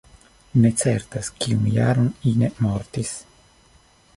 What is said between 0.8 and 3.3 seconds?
certas kiun jaron Ine mortis.